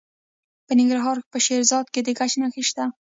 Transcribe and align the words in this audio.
د 0.67 0.69
ننګرهار 0.79 1.17
په 1.31 1.37
شیرزاد 1.45 1.85
کې 1.93 2.01
د 2.03 2.09
ګچ 2.17 2.31
نښې 2.41 2.63
شته. 2.69 2.83